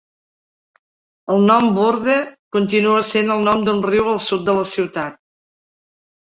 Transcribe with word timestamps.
El 1.33 1.43
nom 1.51 1.67
Bourde 1.75 2.15
continua 2.57 3.03
essent 3.03 3.29
el 3.35 3.45
nom 3.49 3.61
d'un 3.69 3.83
riu 3.89 4.09
al 4.15 4.19
sud 4.25 4.49
de 4.49 4.57
la 4.63 4.65
ciutat. 4.73 5.21